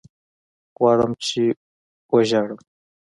غواړمه 0.77 1.17
چې 1.25 1.43
ژاړم 2.29 2.59